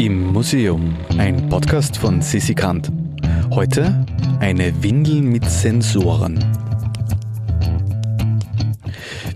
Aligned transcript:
Im 0.00 0.32
Museum, 0.32 0.96
ein 1.18 1.50
Podcast 1.50 1.98
von 1.98 2.22
Sissi 2.22 2.54
Kant. 2.54 2.90
Heute 3.50 4.06
eine 4.40 4.82
Windel 4.82 5.20
mit 5.20 5.44
Sensoren. 5.44 6.42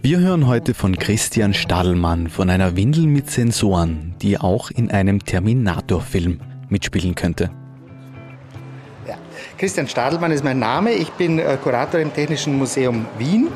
Wir 0.01 0.21
hören 0.21 0.47
heute 0.47 0.73
von 0.73 0.97
Christian 0.97 1.53
Stadelmann 1.53 2.29
von 2.29 2.49
einer 2.49 2.77
Windel 2.77 3.07
mit 3.07 3.31
Sensoren, 3.31 4.15
die 4.23 4.39
auch 4.41 4.71
in 4.71 4.91
einem 4.91 5.23
Terminator-Film 5.23 6.41
mitspielen 6.71 7.15
könnte. 7.15 7.51
Ja. 9.07 9.19
Christian 9.59 9.87
Stadelmann 9.87 10.33
ist 10.33 10.45
mein 10.45 10.61
Name. 10.61 10.93
Ich 10.93 11.11
bin 11.11 11.41
äh, 11.41 11.59
Kurator 11.63 12.01
im 12.01 12.15
Technischen 12.15 12.57
Museum 12.57 13.05
Wien. 13.19 13.49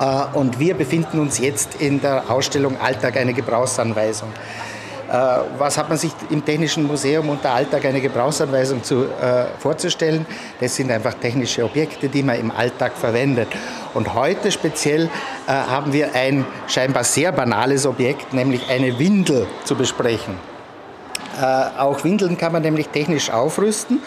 Äh, 0.00 0.24
und 0.36 0.58
wir 0.58 0.74
befinden 0.74 1.20
uns 1.20 1.38
jetzt 1.38 1.80
in 1.80 2.00
der 2.00 2.28
Ausstellung 2.28 2.76
Alltag 2.80 3.16
eine 3.16 3.32
Gebrauchsanweisung. 3.32 4.30
Äh, 5.08 5.12
was 5.58 5.78
hat 5.78 5.88
man 5.88 5.98
sich 5.98 6.10
im 6.30 6.44
Technischen 6.44 6.84
Museum 6.84 7.28
unter 7.28 7.52
Alltag 7.52 7.84
eine 7.84 8.00
Gebrauchsanweisung 8.00 8.82
zu, 8.82 9.04
äh, 9.04 9.46
vorzustellen? 9.58 10.26
Das 10.60 10.74
sind 10.74 10.90
einfach 10.90 11.14
technische 11.14 11.64
Objekte, 11.64 12.08
die 12.08 12.22
man 12.22 12.38
im 12.38 12.50
Alltag 12.50 12.92
verwendet. 12.96 13.48
Und 13.94 14.14
heute 14.14 14.50
speziell 14.50 15.04
äh, 15.04 15.50
haben 15.50 15.92
wir 15.92 16.14
ein 16.14 16.44
scheinbar 16.66 17.04
sehr 17.04 17.30
banales 17.30 17.86
Objekt, 17.86 18.32
nämlich 18.32 18.68
eine 18.68 18.98
Windel 18.98 19.46
zu 19.64 19.76
besprechen. 19.76 20.34
Äh, 21.40 21.78
auch 21.78 22.02
Windeln 22.02 22.36
kann 22.36 22.52
man 22.52 22.62
nämlich 22.62 22.88
technisch 22.88 23.30
aufrüsten. 23.30 24.00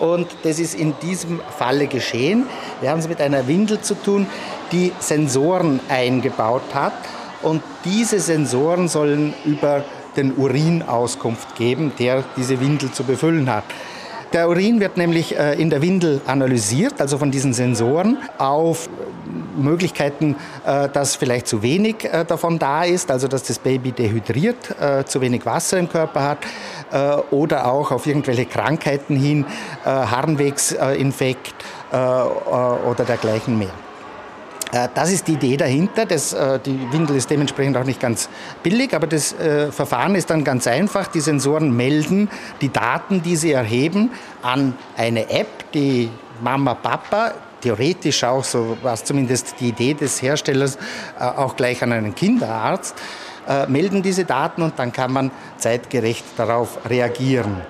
Und 0.00 0.28
das 0.42 0.58
ist 0.58 0.74
in 0.74 0.94
diesem 1.02 1.40
Falle 1.58 1.86
geschehen. 1.86 2.46
Wir 2.80 2.90
haben 2.90 3.00
es 3.00 3.08
mit 3.08 3.20
einer 3.20 3.46
Windel 3.46 3.82
zu 3.82 3.94
tun, 3.94 4.26
die 4.72 4.92
Sensoren 4.98 5.78
eingebaut 5.88 6.74
hat. 6.74 6.94
Und 7.42 7.62
diese 7.84 8.18
Sensoren 8.18 8.88
sollen 8.88 9.34
über 9.44 9.84
den 10.16 10.36
Urin 10.36 10.82
Auskunft 10.82 11.56
geben, 11.56 11.92
der 11.98 12.24
diese 12.36 12.60
Windel 12.60 12.90
zu 12.92 13.04
befüllen 13.04 13.50
hat. 13.50 13.64
Der 14.32 14.48
Urin 14.48 14.78
wird 14.78 14.96
nämlich 14.96 15.36
äh, 15.36 15.60
in 15.60 15.70
der 15.70 15.82
Windel 15.82 16.20
analysiert, 16.24 17.00
also 17.00 17.18
von 17.18 17.32
diesen 17.32 17.52
Sensoren, 17.52 18.16
auf 18.38 18.88
Möglichkeiten, 19.56 20.36
äh, 20.64 20.88
dass 20.88 21.16
vielleicht 21.16 21.48
zu 21.48 21.62
wenig 21.62 22.04
äh, 22.04 22.24
davon 22.24 22.60
da 22.60 22.84
ist, 22.84 23.10
also 23.10 23.26
dass 23.26 23.42
das 23.42 23.58
Baby 23.58 23.90
dehydriert, 23.90 24.56
zu 25.06 25.20
wenig 25.20 25.44
Wasser 25.46 25.78
im 25.78 25.88
Körper 25.88 26.22
hat 26.22 26.38
oder 27.30 27.66
auch 27.66 27.90
auf 27.90 28.06
irgendwelche 28.06 28.46
Krankheiten 28.46 29.16
hin, 29.16 29.44
Harnwegsinfekt 29.84 31.54
oder 31.90 33.04
dergleichen 33.06 33.58
mehr. 33.58 33.72
Äh, 34.72 34.88
das 34.94 35.12
ist 35.12 35.26
die 35.28 35.34
Idee 35.34 35.56
dahinter. 35.56 36.06
Das, 36.06 36.32
äh, 36.32 36.58
die 36.60 36.92
Windel 36.92 37.16
ist 37.16 37.30
dementsprechend 37.30 37.76
auch 37.76 37.84
nicht 37.84 38.00
ganz 38.00 38.28
billig, 38.62 38.94
aber 38.94 39.06
das 39.06 39.32
äh, 39.32 39.70
Verfahren 39.72 40.14
ist 40.14 40.30
dann 40.30 40.44
ganz 40.44 40.66
einfach. 40.66 41.08
Die 41.08 41.20
Sensoren 41.20 41.76
melden 41.76 42.30
die 42.60 42.70
Daten, 42.70 43.22
die 43.22 43.36
sie 43.36 43.52
erheben, 43.52 44.10
an 44.42 44.74
eine 44.96 45.28
App, 45.30 45.72
die 45.72 46.10
Mama, 46.42 46.74
Papa, 46.74 47.34
theoretisch 47.60 48.24
auch, 48.24 48.44
so 48.44 48.78
war 48.82 48.94
es 48.94 49.04
zumindest 49.04 49.56
die 49.60 49.68
Idee 49.68 49.92
des 49.92 50.22
Herstellers, 50.22 50.78
auch 51.18 51.54
gleich 51.56 51.82
an 51.82 51.92
einen 51.92 52.14
Kinderarzt, 52.14 52.94
melden 53.68 54.02
diese 54.02 54.24
Daten 54.24 54.62
und 54.62 54.78
dann 54.78 54.90
kann 54.92 55.12
man 55.12 55.30
zeitgerecht 55.58 56.24
darauf 56.38 56.78
reagieren. 56.88 57.60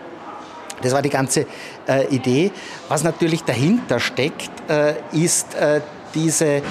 Das 0.83 0.93
war 0.93 1.03
die 1.03 1.11
ganze 1.11 1.47
äh, 1.87 2.07
Idee. 2.07 2.53
Was 2.89 3.03
natürlich 3.03 3.45
dahinter 3.45 4.01
steckt, 4.01 4.51
äh, 4.69 4.95
ist 5.13 5.55
äh, 5.55 5.81
diese 6.15 6.63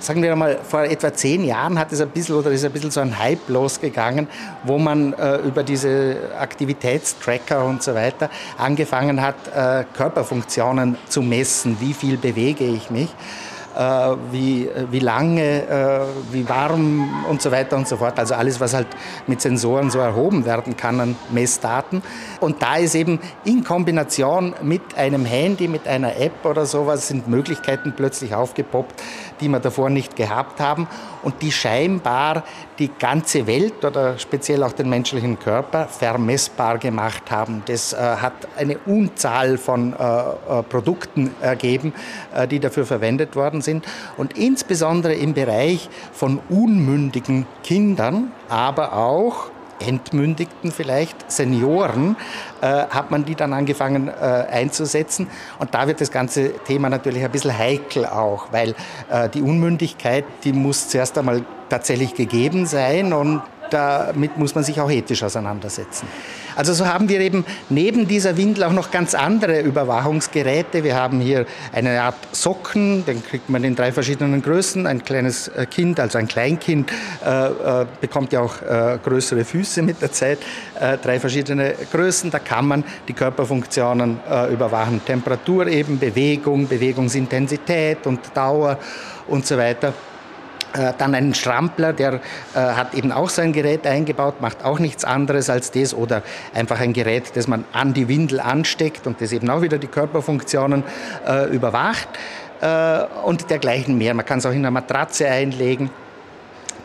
sagen 0.00 0.22
wir 0.22 0.34
mal, 0.36 0.58
vor 0.62 0.84
etwa 0.84 1.12
zehn 1.12 1.44
Jahren 1.44 1.78
hat 1.78 1.92
es 1.92 2.00
ein 2.00 2.08
bisschen 2.10 2.36
oder 2.36 2.50
ist 2.50 2.64
ein 2.64 2.72
bisschen 2.72 2.90
so 2.90 3.00
ein 3.00 3.18
Hype 3.18 3.48
losgegangen, 3.48 4.28
wo 4.64 4.78
man 4.78 5.12
äh, 5.14 5.38
über 5.38 5.62
diese 5.62 6.16
Aktivitätstracker 6.38 7.64
und 7.64 7.82
so 7.82 7.94
weiter 7.94 8.30
angefangen 8.56 9.20
hat, 9.20 9.34
äh, 9.54 9.84
Körperfunktionen 9.96 10.96
zu 11.08 11.22
messen. 11.22 11.78
Wie 11.80 11.94
viel 11.94 12.16
bewege 12.16 12.64
ich 12.64 12.90
mich? 12.90 13.08
Äh, 13.78 14.16
wie, 14.32 14.66
äh, 14.66 14.86
wie 14.90 14.98
lange, 14.98 15.40
äh, 15.40 16.00
wie 16.32 16.48
warm 16.48 17.24
und 17.30 17.40
so 17.40 17.52
weiter 17.52 17.76
und 17.76 17.86
so 17.86 17.96
fort. 17.96 18.18
Also 18.18 18.34
alles, 18.34 18.58
was 18.58 18.74
halt 18.74 18.88
mit 19.28 19.40
Sensoren 19.40 19.88
so 19.88 20.00
erhoben 20.00 20.44
werden 20.44 20.76
kann 20.76 20.98
an 20.98 21.16
Messdaten. 21.30 22.02
Und 22.40 22.60
da 22.60 22.78
ist 22.78 22.96
eben 22.96 23.20
in 23.44 23.62
Kombination 23.62 24.52
mit 24.62 24.96
einem 24.96 25.24
Handy, 25.24 25.68
mit 25.68 25.86
einer 25.86 26.16
App 26.16 26.44
oder 26.44 26.66
sowas, 26.66 27.06
sind 27.06 27.28
Möglichkeiten 27.28 27.92
plötzlich 27.94 28.34
aufgepoppt, 28.34 29.00
die 29.40 29.48
wir 29.48 29.60
davor 29.60 29.90
nicht 29.90 30.16
gehabt 30.16 30.58
haben 30.58 30.88
und 31.22 31.40
die 31.40 31.52
scheinbar 31.52 32.42
die 32.78 32.90
ganze 32.98 33.46
Welt 33.46 33.84
oder 33.84 34.18
speziell 34.18 34.62
auch 34.62 34.72
den 34.72 34.88
menschlichen 34.88 35.38
Körper 35.38 35.86
vermessbar 35.86 36.78
gemacht 36.78 37.30
haben. 37.30 37.62
Das 37.66 37.92
äh, 37.92 37.96
hat 37.96 38.48
eine 38.56 38.78
Unzahl 38.78 39.58
von 39.58 39.92
äh, 39.92 39.98
äh, 39.98 40.62
Produkten 40.62 41.34
ergeben, 41.40 41.92
äh, 42.34 42.46
die 42.46 42.60
dafür 42.60 42.86
verwendet 42.86 43.34
worden 43.34 43.62
sind. 43.62 43.84
Und 44.16 44.38
insbesondere 44.38 45.14
im 45.14 45.34
Bereich 45.34 45.88
von 46.12 46.40
unmündigen 46.48 47.46
Kindern, 47.64 48.32
aber 48.48 48.92
auch 48.92 49.50
Entmündigten 49.80 50.72
vielleicht, 50.72 51.30
Senioren, 51.30 52.16
äh, 52.60 52.66
hat 52.66 53.10
man 53.10 53.24
die 53.24 53.34
dann 53.34 53.52
angefangen 53.52 54.08
äh, 54.08 54.12
einzusetzen. 54.12 55.28
Und 55.58 55.74
da 55.74 55.86
wird 55.86 56.00
das 56.00 56.10
ganze 56.10 56.52
Thema 56.64 56.88
natürlich 56.88 57.24
ein 57.24 57.30
bisschen 57.30 57.56
heikel 57.56 58.06
auch, 58.06 58.52
weil 58.52 58.74
äh, 59.10 59.28
die 59.28 59.42
Unmündigkeit, 59.42 60.24
die 60.44 60.52
muss 60.52 60.88
zuerst 60.88 61.16
einmal 61.18 61.44
tatsächlich 61.68 62.14
gegeben 62.14 62.66
sein 62.66 63.12
und 63.12 63.42
damit 63.70 64.36
muss 64.38 64.54
man 64.54 64.64
sich 64.64 64.80
auch 64.80 64.90
ethisch 64.90 65.22
auseinandersetzen. 65.22 66.06
Also 66.58 66.72
so 66.72 66.86
haben 66.86 67.08
wir 67.08 67.20
eben 67.20 67.44
neben 67.68 68.08
dieser 68.08 68.36
Windel 68.36 68.64
auch 68.64 68.72
noch 68.72 68.90
ganz 68.90 69.14
andere 69.14 69.60
Überwachungsgeräte. 69.60 70.82
Wir 70.82 70.96
haben 70.96 71.20
hier 71.20 71.46
eine 71.72 72.00
Art 72.02 72.16
Socken, 72.32 73.04
den 73.06 73.22
kriegt 73.22 73.48
man 73.48 73.62
in 73.62 73.76
drei 73.76 73.92
verschiedenen 73.92 74.42
Größen. 74.42 74.86
Ein 74.86 75.04
kleines 75.04 75.46
äh, 75.48 75.66
Kind, 75.66 76.00
also 76.00 76.18
ein 76.18 76.26
Kleinkind, 76.26 76.90
äh, 77.24 77.82
äh, 77.82 77.86
bekommt 78.00 78.32
ja 78.32 78.40
auch 78.40 78.60
äh, 78.60 78.98
größere 79.04 79.44
Füße 79.44 79.82
mit 79.82 80.02
der 80.02 80.10
Zeit. 80.10 80.40
Äh, 80.80 80.98
drei 80.98 81.20
verschiedene 81.20 81.74
Größen, 81.92 82.32
da 82.32 82.40
kann 82.40 82.66
man 82.66 82.84
die 83.06 83.12
Körperfunktionen 83.12 84.18
äh, 84.28 84.52
überwachen. 84.52 85.00
Temperatur 85.04 85.68
eben, 85.68 85.98
Bewegung, 85.98 86.66
Bewegungsintensität 86.66 88.04
und 88.06 88.18
Dauer 88.34 88.78
und 89.28 89.46
so 89.46 89.56
weiter. 89.56 89.94
Äh, 90.78 90.92
dann 90.96 91.14
einen 91.14 91.34
Strampler, 91.34 91.92
der 91.92 92.14
äh, 92.14 92.58
hat 92.58 92.94
eben 92.94 93.10
auch 93.10 93.30
sein 93.30 93.52
Gerät 93.52 93.86
eingebaut, 93.86 94.40
macht 94.40 94.64
auch 94.64 94.78
nichts 94.78 95.04
anderes 95.04 95.50
als 95.50 95.72
das 95.72 95.92
oder 95.92 96.22
einfach 96.54 96.78
ein 96.78 96.92
Gerät, 96.92 97.32
das 97.34 97.48
man 97.48 97.64
an 97.72 97.94
die 97.94 98.06
Windel 98.06 98.38
ansteckt 98.38 99.06
und 99.06 99.20
das 99.20 99.32
eben 99.32 99.50
auch 99.50 99.60
wieder 99.60 99.78
die 99.78 99.88
Körperfunktionen 99.88 100.84
äh, 101.26 101.46
überwacht 101.54 102.08
und 103.24 103.50
dergleichen 103.50 103.98
mehr. 103.98 104.14
Man 104.14 104.26
kann 104.26 104.40
es 104.40 104.46
auch 104.46 104.50
in 104.50 104.56
eine 104.56 104.72
Matratze 104.72 105.28
einlegen. 105.28 105.90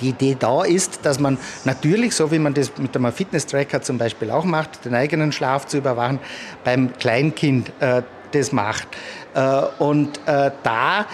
Die 0.01 0.09
Idee 0.09 0.37
da 0.39 0.63
ist, 0.63 1.03
dass 1.03 1.19
man 1.19 1.39
natürlich, 1.65 2.13
so 2.13 2.31
wie 2.31 2.37
man 2.37 2.53
das 2.53 2.77
mit 2.77 2.95
einem 2.95 3.11
Fitness-Tracker 3.11 3.81
zum 3.81 3.97
Beispiel 3.97 4.29
auch 4.29 4.45
macht, 4.45 4.85
den 4.85 4.93
eigenen 4.93 5.31
Schlaf 5.31 5.65
zu 5.65 5.77
überwachen, 5.77 6.19
beim 6.63 6.93
Kleinkind 6.99 7.71
äh, 7.79 8.03
das 8.33 8.51
macht. 8.51 8.88
Äh, 9.33 9.61
und 9.79 10.17
äh, 10.25 10.51
da, 10.61 11.05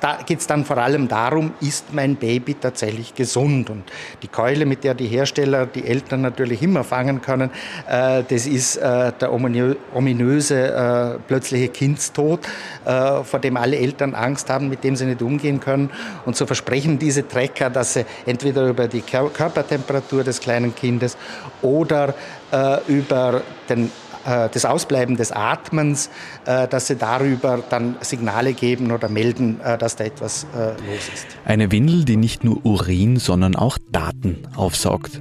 da 0.00 0.18
geht 0.24 0.40
es 0.40 0.46
dann 0.46 0.64
vor 0.64 0.78
allem 0.78 1.08
darum, 1.08 1.52
ist 1.60 1.92
mein 1.92 2.16
Baby 2.16 2.54
tatsächlich 2.54 3.14
gesund? 3.14 3.70
Und 3.70 3.84
die 4.22 4.28
Keule, 4.28 4.64
mit 4.66 4.84
der 4.84 4.94
die 4.94 5.06
Hersteller 5.06 5.66
die 5.66 5.84
Eltern 5.84 6.20
natürlich 6.20 6.62
immer 6.62 6.84
fangen 6.84 7.20
können, 7.20 7.50
äh, 7.88 8.22
das 8.28 8.46
ist 8.46 8.78
der 8.78 9.32
ominöse 9.32 11.18
plötzliche 11.26 11.68
Kindstod, 11.68 12.40
vor 12.84 13.40
dem 13.40 13.56
alle 13.56 13.76
Eltern 13.76 14.14
Angst 14.14 14.50
haben, 14.50 14.68
mit 14.68 14.84
dem 14.84 14.96
sie 14.96 15.06
nicht 15.06 15.22
umgehen 15.22 15.60
können. 15.60 15.90
Und 16.24 16.36
so 16.36 16.46
versprechen 16.46 16.98
diese 16.98 17.26
Trecker, 17.26 17.70
dass 17.70 17.94
sie 17.94 18.04
entweder 18.26 18.68
über 18.68 18.88
die 18.88 19.00
Körpertemperatur 19.00 20.24
des 20.24 20.40
kleinen 20.40 20.74
Kindes 20.74 21.16
oder 21.62 22.14
über 22.86 23.42
den 23.68 23.90
äh, 24.26 24.48
das 24.52 24.64
Ausbleiben 24.64 25.16
des 25.16 25.32
Atmens, 25.32 26.10
äh, 26.44 26.68
dass 26.68 26.86
sie 26.86 26.96
darüber 26.96 27.62
dann 27.68 27.96
Signale 28.00 28.52
geben 28.52 28.90
oder 28.90 29.08
melden, 29.08 29.60
äh, 29.60 29.78
dass 29.78 29.96
da 29.96 30.04
etwas 30.04 30.46
los 30.54 31.08
ist. 31.14 31.26
Eine 31.44 31.70
Windel, 31.70 32.04
die 32.04 32.16
nicht 32.16 32.44
nur 32.44 32.64
Urin, 32.64 33.16
sondern 33.16 33.56
auch 33.56 33.78
Daten 33.90 34.38
aufsaugt. 34.56 35.20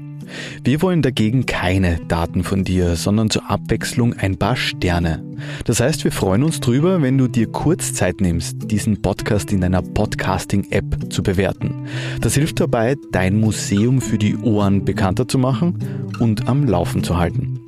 Wir 0.64 0.82
wollen 0.82 1.02
dagegen 1.02 1.46
keine 1.46 2.00
Daten 2.08 2.44
von 2.44 2.64
dir, 2.64 2.96
sondern 2.96 3.30
zur 3.30 3.50
Abwechslung 3.50 4.14
ein 4.14 4.38
paar 4.38 4.56
Sterne. 4.56 5.24
Das 5.66 5.80
heißt, 5.80 6.04
wir 6.04 6.12
freuen 6.12 6.44
uns 6.44 6.60
drüber, 6.60 7.02
wenn 7.02 7.18
du 7.18 7.28
dir 7.28 7.48
kurz 7.48 7.94
Zeit 7.94 8.22
nimmst, 8.22 8.72
diesen 8.72 9.02
Podcast 9.02 9.52
in 9.52 9.62
deiner 9.62 9.82
Podcasting-App 9.82 11.12
zu 11.12 11.24
bewerten. 11.24 11.88
Das 12.22 12.34
hilft 12.36 12.60
dabei, 12.60 12.96
dein 13.12 13.40
Museum 13.40 14.02
für 14.02 14.18
die 14.18 14.36
Ohren 14.38 14.84
bekannter 14.84 15.28
zu 15.28 15.38
machen 15.38 16.12
und 16.20 16.48
am 16.48 16.66
Laufen 16.66 17.04
zu 17.04 17.18
halten. 17.18 17.67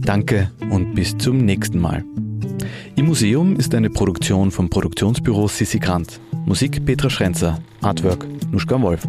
Danke 0.00 0.50
und 0.70 0.94
bis 0.94 1.16
zum 1.18 1.38
nächsten 1.38 1.78
Mal. 1.78 2.04
Im 2.96 3.06
Museum 3.06 3.56
ist 3.56 3.74
eine 3.74 3.90
Produktion 3.90 4.50
vom 4.50 4.68
Produktionsbüro 4.68 5.48
Sissi 5.48 5.78
Grant. 5.78 6.20
Musik 6.46 6.84
Petra 6.84 7.08
Schrenzer, 7.10 7.58
Artwork 7.80 8.26
Nuschka 8.50 8.80
Wolf. 8.80 9.06